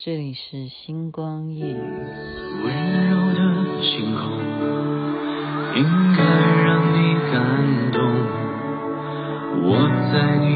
[0.00, 1.74] 这里是星光夜语。
[1.74, 4.30] 温柔的星空
[5.74, 5.82] 应
[6.16, 6.22] 该
[6.62, 7.42] 让你感
[7.90, 7.98] 动，
[9.64, 9.74] 我
[10.12, 10.46] 在你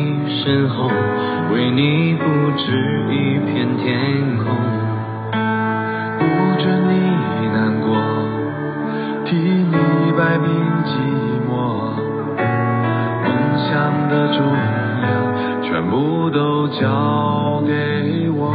[0.44, 0.86] 身后
[1.52, 2.22] 为你布
[2.56, 2.70] 置
[3.10, 4.46] 一片天空，
[6.20, 6.22] 不
[6.62, 6.94] 准你
[7.48, 7.98] 难过，
[9.26, 9.74] 替你
[10.16, 10.46] 摆平
[10.86, 10.94] 寂
[11.50, 11.50] 寞，
[13.24, 13.26] 梦
[13.58, 13.72] 想
[14.08, 14.38] 的重
[15.02, 15.10] 量
[15.64, 18.51] 全部都交给我。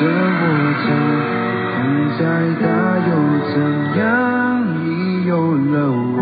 [0.00, 0.42] 着我
[0.86, 0.88] 走，
[1.76, 1.78] 风
[2.18, 2.20] 再
[2.62, 2.64] 大
[3.08, 3.10] 又
[3.52, 3.54] 怎
[4.00, 4.02] 样？
[4.82, 4.86] 你
[5.26, 6.18] 有了我，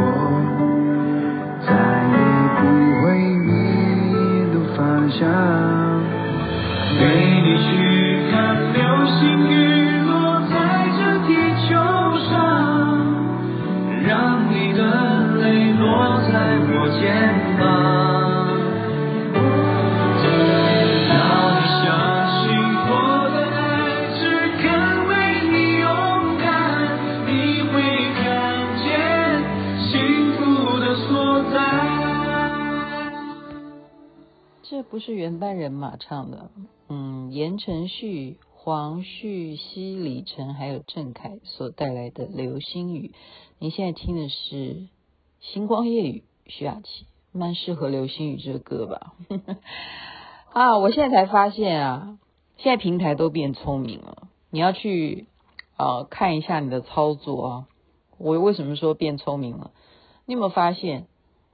[1.64, 1.70] 再
[2.12, 2.18] 也
[2.58, 2.60] 不
[3.00, 3.06] 会
[3.46, 3.48] 迷
[4.52, 4.78] 路方
[5.08, 5.16] 向。
[6.98, 7.00] 陪
[7.44, 7.68] 你去
[8.32, 8.34] 看
[8.74, 9.52] 流星雨
[35.08, 36.50] 是原班人马唱的，
[36.90, 43.12] 嗯，言承旭、黄旭熙、李晨还有郑恺所带来的《流星雨》。
[43.58, 44.54] 你现在听的是
[45.40, 49.14] 《星光夜雨》，徐雅琪，蛮适合《流星雨》这个歌吧？
[50.52, 52.18] 啊，我现在才发现啊，
[52.58, 55.26] 现在平台都变聪明了，你要去
[55.78, 57.66] 呃看一下你的操作啊。
[58.18, 59.70] 我为什么说变聪明了？
[60.26, 61.06] 你有没有发现？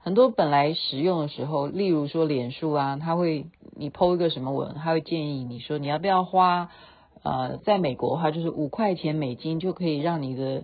[0.05, 6.69] 很多本来使用的时候，例如说脸书啊，他会你 PO 一个什么文，他会建议你说你要不要花
[7.23, 10.63] 呃，在美国的话就是五块钱美金就可以让你的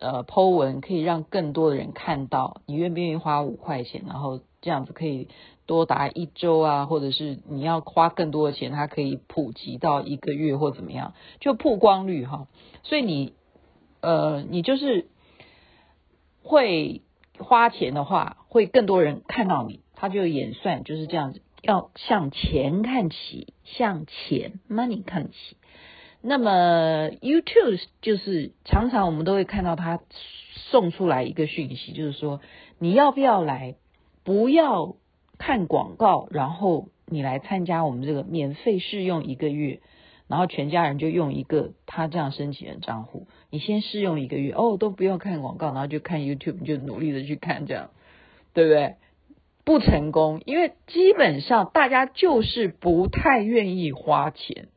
[0.00, 5.28] 呃 PO 文可以让更多的人看到，你愿不愿意花五块钱，然后这样子可以
[5.66, 12.48] 多达一周啊，或者是你要花更多的钱，它可以普及到一个月或怎么样，就曝光率哈，
[12.82, 13.32] 所以你
[14.00, 15.06] 呃你就是
[16.42, 17.02] 会。
[17.38, 25.56] 花钱的话，会更多人看到你，他就演算就是这样子，要向钱看齐，向钱 money 看齐。
[26.22, 30.00] 那么 YouTube 就是常常我们都会看到他
[30.70, 32.40] 送出来一个讯息，就是说
[32.78, 33.76] 你要不要来，
[34.24, 34.96] 不要
[35.38, 39.80] 看广告，然后你来参加我们这个免费试用一个月。
[40.28, 47.90] 然后全家人就用一个他这样申请的账户，你先试用一个月，哦，都不用看广告，然后就看 YouTube，就努力的去看，这样，
[48.52, 48.96] 对不对？
[49.64, 54.68] 不成功，因为基本上大家就是不太愿意花钱，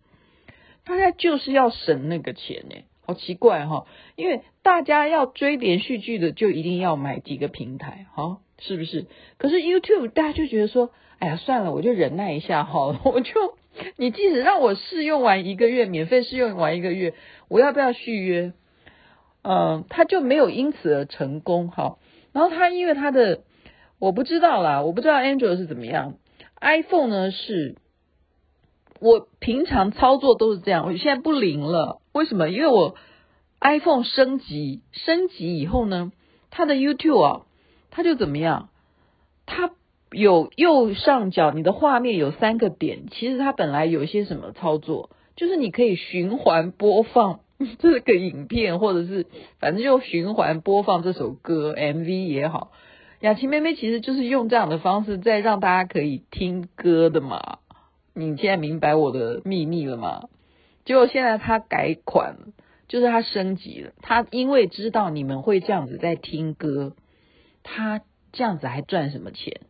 [0.85, 3.85] 大家就是要省那个钱呢，好奇怪哈，
[4.15, 9.05] 因为大家要追连续剧的，就一定要买几个平台，哈，是不是？
[9.37, 13.58] 可是 YouTube 大家就觉得说，哎呀，算了，我就忍耐一下好了，我就。
[13.97, 17.13] 你即使让我试用完一个月，免费试用完一个月，
[17.47, 18.53] 我要不要续约？
[19.41, 21.97] 嗯，他就没有因此而成功哈。
[22.33, 23.41] 然后他因为他的
[23.97, 26.15] 我不知道啦，我不知道 Android 是怎么样
[26.59, 27.75] ，iPhone 呢是，
[28.99, 32.49] 我平常操作都是这样，我现在不灵了，为什么？
[32.49, 32.95] 因为我
[33.61, 36.11] iPhone 升级升级以后呢，
[36.51, 37.45] 它的 YouTube 啊，
[37.91, 38.69] 它就怎么样？
[39.45, 39.71] 它。
[40.11, 47.41] 有右上角你的画面有三个点，其实它本来有一些什么操作，就是你可以循环播放
[47.79, 49.27] 这个影片，或者是
[49.59, 52.71] 反正就循环播放这首歌 MV 也好。
[53.19, 57.59] 雅琪妹妹其实就是用这样的方式在让大家可以听歌的嘛。
[58.13, 60.29] 你现在明白我的秘密了吗？
[60.85, 62.37] 结果现在他改款，
[62.87, 63.91] 就是他升级了。
[64.01, 66.95] 他因为知道你们会这样子在听歌，
[67.61, 69.61] 他这样子还赚什么钱？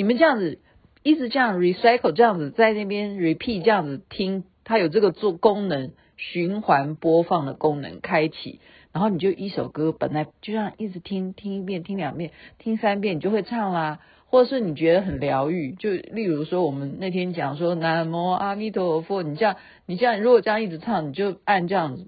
[0.00, 0.58] 你们这样子
[1.02, 8.60] 一直这样 recycle 这样子在那边 repeat 这样子听，它有这个做功能循环播放的功能开启，
[8.92, 22.06] 然后你就一首歌本来就这样一直听听一遍听两遍听三遍你就会唱啦，或者是你觉得很疗愈，就例如说我们那天讲说南无阿弥陀佛，你这样你这样如果这样一直唱，你就按这样子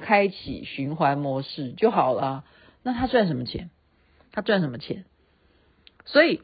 [0.00, 2.42] 开启循环模式就好了。
[2.82, 3.70] 那他赚什么钱？
[4.32, 5.04] 他赚什么钱？
[6.04, 6.40] 所以。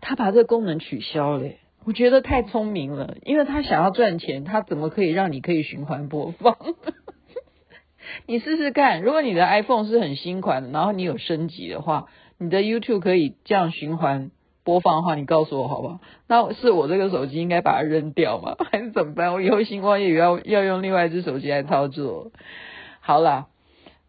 [0.00, 1.50] 他把这个功能取消了，
[1.84, 6.56] 我觉得太聪明了，因为他想要赚钱，他怎么可以让你可以循环播放？
[8.26, 12.06] 你试试看，如果你的 iPhone 是很新款，然后你有升级的话，
[12.38, 14.30] 你的 YouTube 可以这样循环
[14.64, 16.00] 播放的话，你告诉我好不好？
[16.28, 18.56] 那是我这个手机应该把它扔掉吗？
[18.70, 19.32] 还是怎么办？
[19.32, 22.30] 我以后星光夜雨要要用另外一只手机来操作。
[23.00, 23.46] 好啦，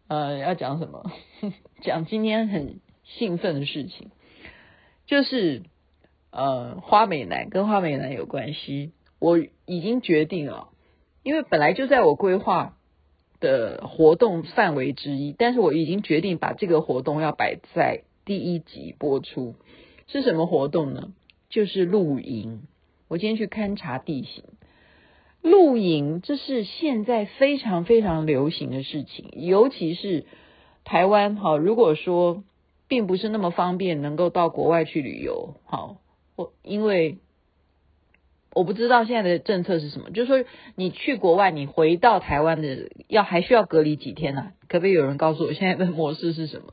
[0.06, 1.10] 呃，要讲什么？
[1.82, 4.10] 讲今天很兴奋的事情，
[5.06, 5.62] 就是。
[6.30, 8.92] 呃，花美男跟花美男有关系。
[9.18, 10.68] 我已经决定了，
[11.22, 12.76] 因为本来就在我规划
[13.40, 19.54] 的活动范围之一，但是我已经决定把这个活动要摆在第一集播出。
[20.06, 21.12] 是什么活动呢？
[21.50, 22.62] 就是露营。
[23.08, 24.44] 我今天去勘察地形，
[25.42, 30.26] 露营这是现在非常非常流行的事情，尤其是
[30.84, 31.36] 台湾。
[31.36, 32.44] 哈，如果说
[32.86, 35.96] 并不是那么方便能够到国外去旅游，好，
[36.38, 37.18] 或因为
[38.54, 44.52] 我不知道现在的政策是什么，就是说你去国外，你回到台湾的要还需要隔离几天呢？
[44.68, 46.72] 可不可以有人告诉我现在的模式是什么？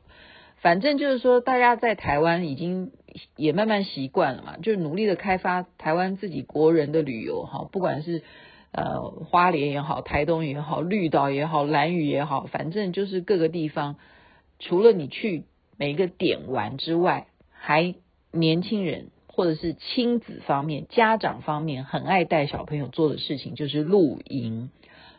[0.58, 2.92] 反正就是说，大家在台湾已经
[3.34, 8.22] 也慢慢习惯了嘛，就是努力的开发台湾自己国人的旅游哈，不管是
[8.70, 13.96] 呃花莲也好，台东也好，绿岛也好，兰屿也好，反正就是各个地方，
[14.60, 15.42] 除了你去
[15.76, 17.94] 每一个点玩之外，还
[18.32, 24.70] 年轻人或者是亲子方面、家长方面很爱带小朋友做的事情就是露营。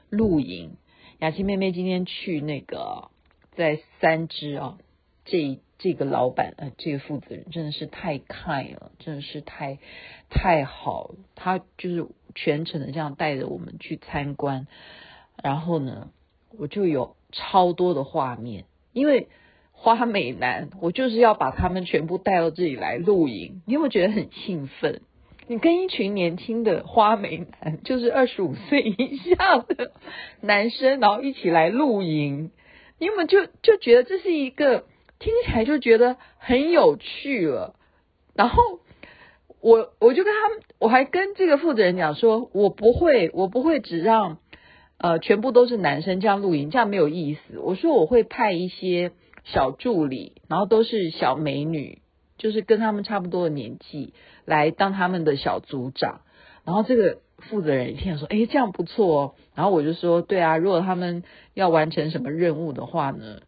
[0.10, 0.72] 露营，
[1.20, 3.10] 雅琪妹妹今天去那个
[3.56, 4.80] 在三只啊。
[5.24, 9.78] 这这个老板呃，这个负责人真的是太 kind 了，真的是太
[10.30, 11.16] 太好了。
[11.36, 14.68] 他就是全程的这样带着我们去参观，
[15.44, 16.10] 然后呢，
[16.58, 19.28] 我就有超多的画面，因为
[19.78, 23.62] 花美男，我就是要把他们全部带到这里来露营。
[23.66, 25.02] 你有没有觉得很兴奋？
[25.48, 29.92] 你跟一群年轻的花美男，就是二十五岁以下的
[30.42, 32.52] 男生，然后一起来露营，
[33.00, 34.84] 你有没有就就觉得这是一个？
[35.20, 37.74] 听起来就觉得很有趣了，
[38.36, 38.62] 然后
[39.62, 44.38] 我我就跟他们，我还跟这个负责人讲说，我不会，我不会只让
[45.00, 47.58] 呃全部都是男生这样露营，这样没有意思。
[47.58, 49.12] 我说我会派一些
[49.54, 52.02] 小助理，然后都是小美女，
[52.38, 54.14] 就是跟他们差不多的年纪，
[54.46, 56.22] 来当他们的小组长。
[56.66, 59.34] 然后这个负责人一听说，哎，这样不错哦。
[59.56, 61.24] 然后我就说，对啊，如果他们
[61.54, 63.40] 要完成什么任务的话呢？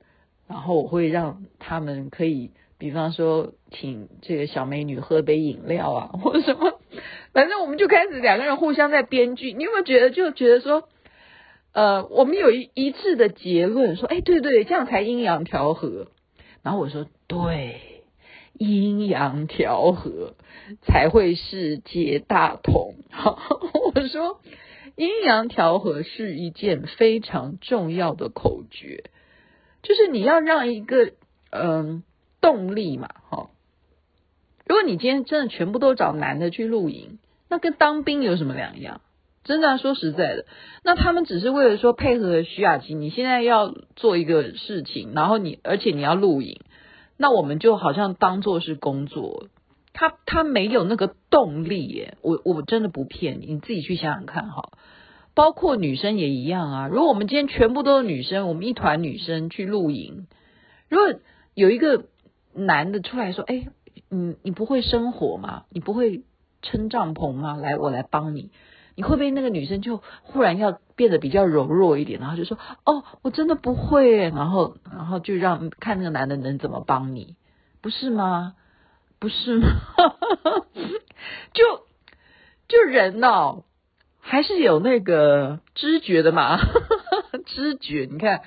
[0.48, 6.80] 然后我会让他们可以，比方说请这个小美女喝杯饮料啊，或者什么，
[7.34, 9.54] 反正我们就开始两个人互相在编剧。
[9.54, 10.88] 你有没有觉得就觉得说，
[11.72, 16.08] 呃，我们有一一致的结论，说，哎，对对，这样才阴阳调和。
[16.64, 18.04] 然后我说，对，
[18.54, 20.36] 阴阳调和
[20.82, 22.96] 才会是皆大同。
[23.12, 23.40] 好，
[23.96, 24.42] 我说，
[24.96, 29.04] 阴阳调和是一件非常重要的口诀。
[29.82, 31.14] 就是你要让一个
[31.52, 32.04] 嗯、
[32.42, 33.50] 动力嘛，哈。
[34.66, 39.02] 如果你今天真的全部都找男的去露营，那跟当兵有什么两样？
[39.44, 40.46] 真的说实在的，
[40.84, 46.60] 那他们只是为了说配合徐雅琪，你现在要做一个事情，然后你而且你要露营，
[47.18, 49.48] 那我们就好像当做是工作。
[49.92, 54.72] 他他没有那个动力耶，我我真的不骗你，你自己去想想看哈。
[55.34, 56.88] 包括女生也一样啊！
[56.88, 60.28] 如果我们今天全部都是女生，我们一团女生去露营，
[60.90, 61.20] 如果
[61.54, 62.06] 有一个
[62.54, 63.68] 男的出来说：“哎，
[64.10, 65.64] 你你不会生火吗？
[65.70, 66.24] 你不会
[66.62, 67.56] 撑帐篷吗？
[67.56, 68.52] 来，我来帮你。”
[69.00, 77.38] 你会不会那个女生就忽然要变得比较柔弱一点，然后就说：“哦，我真的不会。”然后然后就让看那个男的能怎么帮你，
[77.80, 78.56] 不是吗？
[79.18, 79.68] 不是吗？
[81.56, 81.64] 就
[82.68, 83.64] 就人哦。
[84.22, 86.60] 还是有那个知觉的嘛，
[87.48, 88.06] 知觉。
[88.12, 88.42] 你看，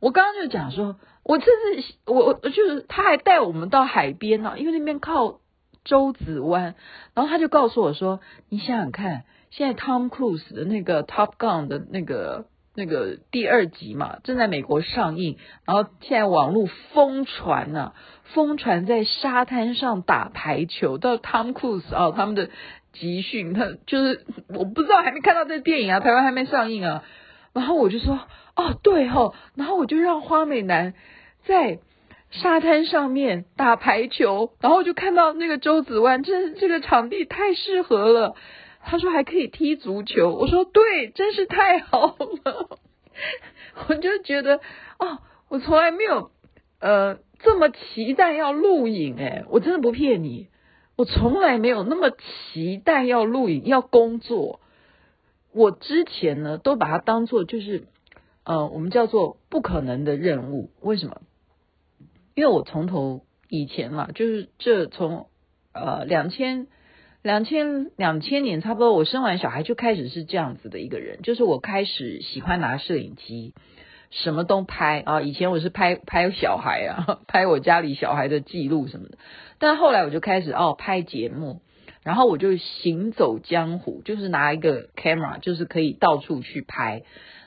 [0.00, 5.40] 我刚刚就讲说，我这次我我就是他还带我们到海边呢，因为那边靠
[5.82, 6.74] 周子湾，
[7.14, 9.24] 然后他就告诉我说，你想想看，
[9.56, 17.92] 现在 Tom Cruise 的那个 Top Gun 的那个那个第二集嘛，正在美国上映，然后现在网络疯传呢，
[18.34, 22.50] 疯传在沙滩上打排球，到 Tom Cruise 啊，他们的。
[22.96, 27.02] 集训，他就是我不知道，还没看到这电影啊，台湾还没上映啊。
[27.52, 28.20] 然后我就说，
[28.54, 30.94] 哦，对哦，然后我就让花美男
[31.44, 31.80] 在
[32.30, 38.36] 沙滩上面打排球，然后就看到那个周子湾，这这个场地太适合了。
[38.84, 42.78] 他说还可以踢足球，我说对，真是太好了。
[43.88, 44.60] 我就觉得，
[44.98, 46.30] 哦，我从来没有
[46.80, 50.48] 呃这么期待要录影，诶，我真的不骗你。
[50.96, 54.60] 我从来没有那么期待要录影要工作，
[55.52, 57.88] 我之前呢都把它当做就是，
[58.44, 60.70] 呃，我们叫做不可能的任务。
[60.80, 61.20] 为什么？
[62.36, 65.28] 因为我从头以前嘛，就是这从
[65.72, 66.66] 呃两千
[67.24, 73.54] 两千两千年差不多，我生完小孩就开始是这样子的一个人，就是我开始喜欢拿摄影机。
[74.10, 75.22] 什么都拍啊！
[75.22, 79.16] 以前我是拍拍小孩啊， 拍我家里小孩的记录什么的。
[79.58, 81.62] 但后来我就开始哦拍节目，
[82.02, 87.04] 然后我就行走江湖，就是拿一个 camera，就是可以到处去拍。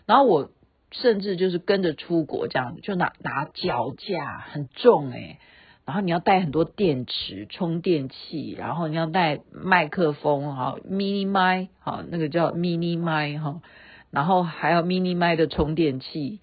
[0.07, 0.50] 然后我
[0.91, 5.38] 甚至就是跟着出国这样，就拿拿脚架很重诶、
[5.88, 13.62] 然后你要带很多电池、充电器，然后你要带麦克风哈，mini 麦哈，那个叫 mini 麦哈，
[14.12, 16.41] 然后还有 mini 麦的充电器。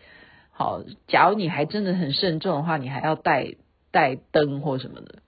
[0.50, 3.54] 好，假如你还真的很慎重的话，你还要带
[3.92, 5.20] 带灯或什么的，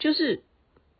[0.00, 0.42] 就是。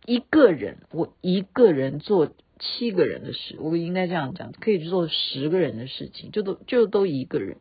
[0.07, 7.59] 一个人，我一个人做七个人的事，我应该这样讲，可以做十个人的事情，就都就都一个人，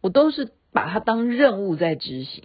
[0.00, 2.44] 我都是把它当任务在执行。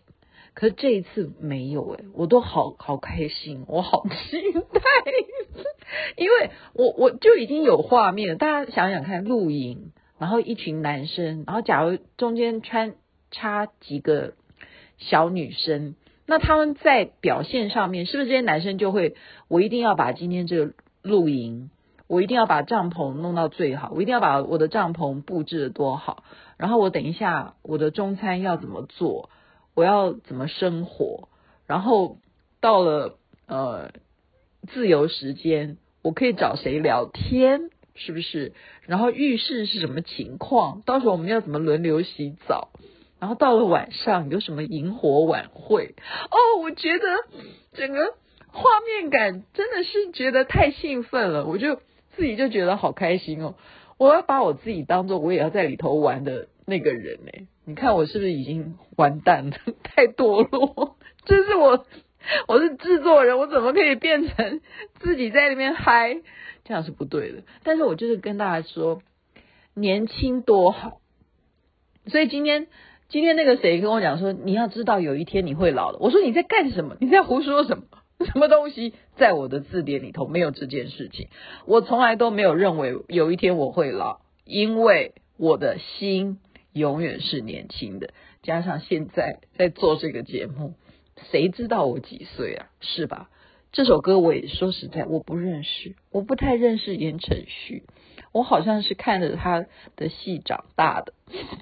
[0.54, 4.82] 可是这一次没有诶，我都好好开心，我好期待，
[6.16, 8.36] 因为我我就已经有画面了。
[8.36, 12.96] 大家想想看，露营，然后一群男生，然后假如中间穿
[13.32, 14.34] 插几个
[14.98, 15.96] 小女生。
[16.26, 19.16] 那他们在表现上面，是不是这些男生就会，
[19.50, 21.70] 我一定要把今天这个露营，
[22.08, 26.24] 我一定要把帐篷弄到最好，我一定要把我的帐篷布置的多好，
[26.56, 29.30] 然后我等一下我的中餐要怎么做，
[29.76, 31.30] 我要怎么生活，
[31.68, 32.18] 然后
[32.62, 33.92] 到了呃
[34.68, 38.54] 自由时间，我可以找谁聊天，是不是？
[38.86, 40.82] 然后浴室是什么情况？
[40.86, 42.70] 到时候我们要怎么轮流洗澡？
[43.20, 45.96] 然后到了晚上有什么萤火晚会
[46.30, 46.62] 哦？
[46.62, 47.06] 我觉得
[47.72, 48.16] 整个
[48.48, 51.78] 画面感真的是觉得太兴奋了，我就
[52.16, 53.56] 自己就觉得好开心哦！
[53.98, 59.58] 我要把我自己当做我也要在里头玩的那个人哎，你看我是不是已经完蛋了？
[59.84, 60.98] 太堕落！
[61.26, 61.86] 这是我，
[62.48, 64.62] 我是制作人，我怎么可以变成
[65.00, 66.22] 自己在里面嗨？
[66.64, 67.44] 这样是不对的。
[67.64, 69.02] 但是我就是跟大家说，
[69.74, 71.00] 年轻多好，
[72.08, 72.68] 所以今天。
[73.10, 76.00] 今天那个谁跟我讲说，你要知道有一天你会老的。
[76.00, 76.98] 我说你在干什么？
[77.00, 77.84] 你在胡说什么？
[78.26, 78.96] 什么东西？
[79.18, 81.28] 在我的字典里头没有这件事情。
[81.68, 86.40] 我从来都没有认为有一天我会老，因为我的心
[86.74, 88.10] 永远是年轻的。
[88.42, 90.74] 加上现在在做这个节目，
[91.32, 92.68] 谁知道我几岁啊？
[92.82, 93.30] 是吧？
[93.72, 97.84] 这首歌我也说实在，我不认识，我不太认识言承旭，
[98.32, 99.66] 我好像是看着他
[99.96, 101.14] 的戏长大的。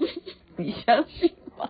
[0.57, 1.69] 你相信吗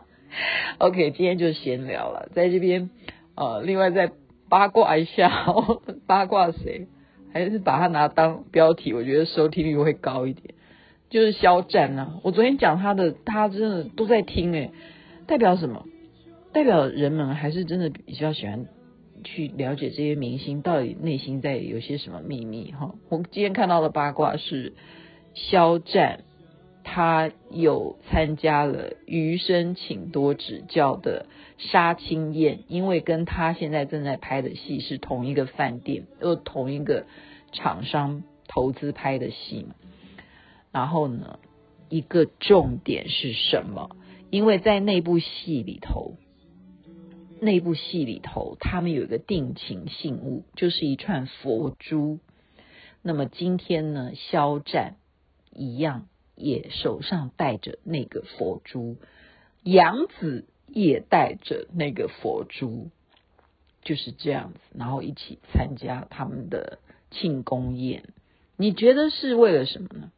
[0.80, 2.90] ？OK，今天就闲聊了，在这边
[3.36, 4.12] 呃，另外再
[4.50, 5.46] 八卦一下，
[6.08, 6.88] 八卦谁？
[7.34, 10.56] 还是把它拿当标题，我觉得收听率会高一点。
[11.12, 14.72] 就是肖战啊，我昨天讲他的，他真的都在听诶，
[15.28, 15.86] 代表什么？
[16.52, 18.66] 代表人们还是真的比较喜欢
[19.24, 22.96] 去了解这些明星到底内心在有些什么秘密哈。
[23.10, 24.74] 我今天看到的八卦是
[25.36, 26.22] 肖战。
[26.84, 31.28] 他有参加了《余生，请多指教》的
[31.60, 37.06] 杀青宴，因为跟他现在正在拍的戏是同一个饭店，又同一个
[37.54, 39.76] 厂商投资拍的戏嘛。
[40.72, 41.40] 然后呢，
[41.90, 43.96] 一个重点是什么？
[44.30, 46.16] 因为在那部戏里头，
[47.40, 52.20] 那部戏里头他们有一个定情信物，就是一串佛珠。
[53.02, 54.96] 那么今天呢，肖战
[55.54, 56.08] 一样。
[56.38, 58.96] 也手上戴着那个佛珠，
[59.62, 62.90] 杨紫也戴着那个佛珠，
[63.84, 66.80] 就是这样子，然后一起参加他们的
[67.12, 68.06] 庆功宴。
[68.58, 70.12] 你觉得是为了什么呢？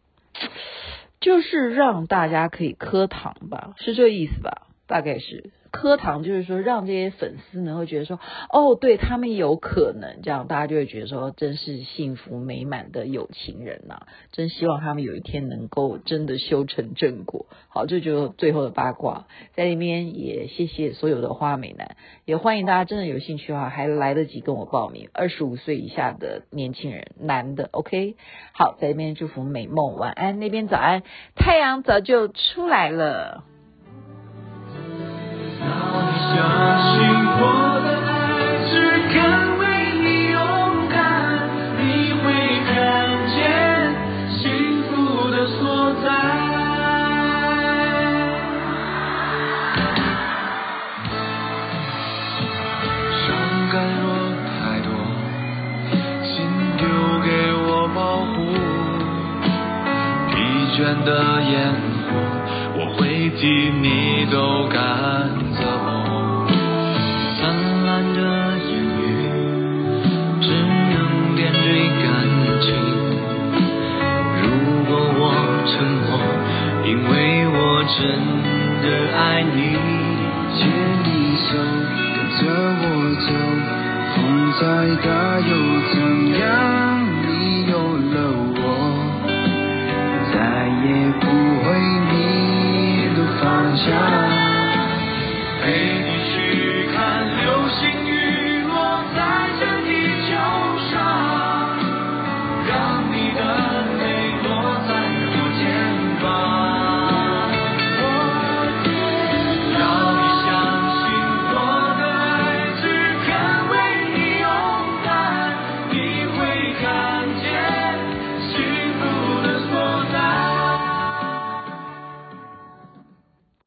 [1.19, 4.67] 就是让大家可以磕糖吧，是这意思吧？
[4.88, 5.51] 大概是。
[5.73, 8.19] 磕糖就是说，让这些粉丝能够觉得说，
[8.51, 17.47] 哦，对他们有可能这样，大家就会觉得说，真是幸福美满的有情人呐、真希望他们有一天能够真的修成正果。
[17.69, 19.25] 好，这就最后的八卦，
[19.55, 28.15] 在里面也谢谢所有的花美男，也欢迎大家真的有兴趣的话，还来得及跟我报名，二十五岁以下的年轻人，男的，OK。
[28.53, 31.01] 好，在这边祝福美梦晚安，那边早安，
[31.35, 33.43] 太阳早就出来了。
[35.65, 36.82] 相信